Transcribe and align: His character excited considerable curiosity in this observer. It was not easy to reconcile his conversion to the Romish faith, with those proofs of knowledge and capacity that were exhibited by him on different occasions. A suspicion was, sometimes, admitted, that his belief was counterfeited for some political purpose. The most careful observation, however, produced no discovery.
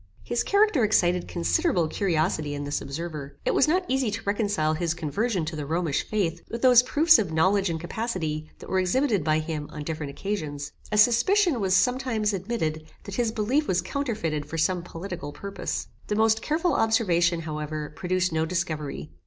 His 0.23 0.41
character 0.41 0.83
excited 0.83 1.27
considerable 1.27 1.87
curiosity 1.87 2.55
in 2.55 2.63
this 2.63 2.81
observer. 2.81 3.37
It 3.45 3.53
was 3.53 3.67
not 3.67 3.85
easy 3.87 4.09
to 4.09 4.23
reconcile 4.23 4.73
his 4.73 4.95
conversion 4.95 5.45
to 5.45 5.55
the 5.55 5.67
Romish 5.67 6.01
faith, 6.09 6.41
with 6.49 6.63
those 6.63 6.81
proofs 6.81 7.19
of 7.19 7.31
knowledge 7.31 7.69
and 7.69 7.79
capacity 7.79 8.49
that 8.57 8.67
were 8.67 8.79
exhibited 8.79 9.23
by 9.23 9.37
him 9.37 9.69
on 9.71 9.83
different 9.83 10.09
occasions. 10.09 10.71
A 10.91 10.97
suspicion 10.97 11.59
was, 11.61 11.75
sometimes, 11.75 12.33
admitted, 12.33 12.83
that 13.03 13.13
his 13.13 13.31
belief 13.31 13.67
was 13.67 13.83
counterfeited 13.83 14.47
for 14.47 14.57
some 14.57 14.81
political 14.81 15.31
purpose. 15.33 15.87
The 16.07 16.15
most 16.15 16.41
careful 16.41 16.73
observation, 16.73 17.41
however, 17.41 17.93
produced 17.95 18.33
no 18.33 18.43
discovery. 18.43 19.11